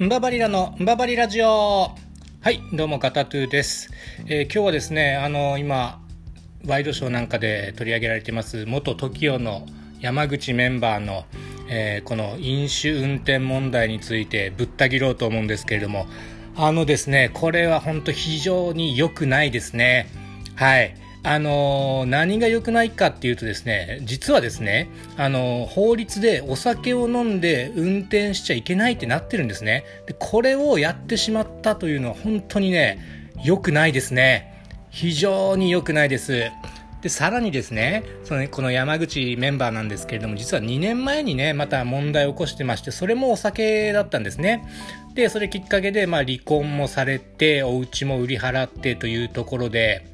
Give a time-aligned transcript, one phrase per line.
[0.00, 1.90] んばばりらのんばばりラジオ。
[2.40, 3.90] はいどうもガタトゥーです、
[4.26, 6.00] えー、今日はですねあの今
[6.66, 9.66] ワイドショーなんかで取り上げられています元 TOKIO の
[10.00, 11.26] 山口メンバーの、
[11.68, 16.06] えー、この飲酒運転問題についてぶった切ろうと思うんですけれども
[16.56, 20.08] あのですねこれは本当非常に良くないですね。
[20.56, 20.94] はい。
[21.24, 29.84] あの、何が良くないかっていうとですね、実はですね、あの、法律でお酒を飲んで運転しちゃいけないってなってるんですね。
[30.06, 32.98] で、これをやってしまったというのは本当にね、
[33.44, 34.64] 良くないですね。
[34.90, 36.50] 非常に良くないです。
[37.02, 44.64] で、さらにですね、そのね、この山口メンバーなんですけれども、実は2年前にね、また問題を起こしてまして、それもお酒だったんですね。
[45.14, 50.11] で、それきっかけで、まあ離婚もされて、お家も売り払ってというところで、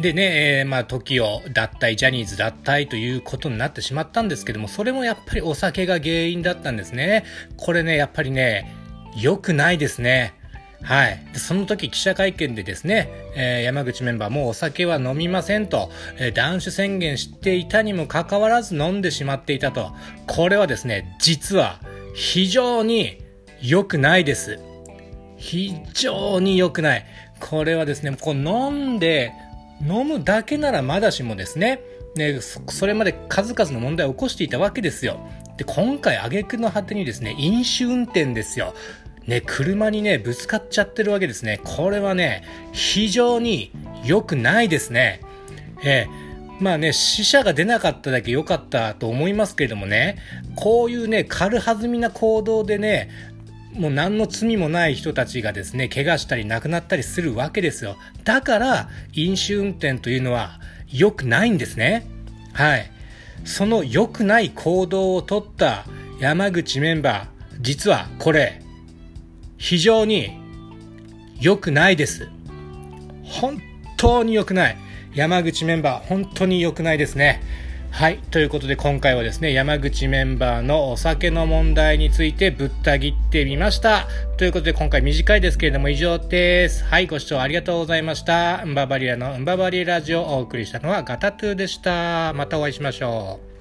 [0.00, 7.24] でね、えー、まあ、TOKIO 脱退、ジャニーズ脱退ということになってしまったんですけども、それもやっぱりお酒が原因だったんですね。
[7.56, 8.72] これね、やっぱりね、
[9.16, 10.34] 良くないですね。
[10.82, 11.18] はい。
[11.34, 19.92] その時記者会見でですね、えー、山口メンバーもうお酒は飲みませんと、えー、断酒宣言していたにもかかわらず飲んでしまっていたと。
[20.26, 21.80] これはですね、実は
[22.14, 23.22] 非常に
[23.60, 24.60] 良くないです。
[25.36, 27.06] 非常に良くない。
[27.40, 29.32] これはですね、こう飲んで
[29.80, 31.80] 飲むだけならまだしもですね、
[32.16, 35.20] ね、それまで数々の問題を起こしていたわけですよ。
[35.56, 38.74] で、今回挙句の果てにですね、飲酒運転ですよ。
[39.26, 41.60] ね、車にね、ぶつかっちゃってるわけですね。
[41.64, 43.70] これはね、非常に
[44.04, 45.20] 良くないですね。
[45.84, 46.26] えー
[46.58, 50.16] まあね、死者が出なかっただけ良かったと思いますけれどもね、
[50.54, 53.10] こういうね、軽はずみな行動でね、
[53.78, 57.96] もう何の罪もない人たちがですね、怪我したり亡くなったりするわけですよ。
[58.24, 60.60] だから、飲酒運転というのは
[60.90, 62.06] 良くないんですね。
[62.52, 62.90] はい。
[63.44, 65.84] その良くない行動をとった
[66.20, 67.28] 山口メンバー、
[67.60, 68.62] 実はこれ、
[69.58, 70.38] 非常に
[71.40, 72.28] 良くないです。
[73.22, 73.60] 本
[73.96, 74.76] 当に良くない。
[75.14, 77.42] 山口メンバー、本当に良くないですね。
[77.96, 78.18] はい。
[78.30, 84.06] ということで今回はですね、山口メンバーのお酒の問題についてぶった切ってみました。
[84.36, 86.84] ということで今回短いですけれども以上です。
[86.84, 87.06] はい。
[87.06, 88.62] ご視聴ありがとうございました。
[88.66, 92.34] ンババリアのンババリラジオをお送りしたのはガタトゥーでした。
[92.34, 93.55] またお会いしましょう。